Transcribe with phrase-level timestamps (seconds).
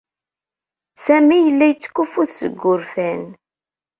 [1.05, 3.21] Sami yella yettkuffut seg wurfan.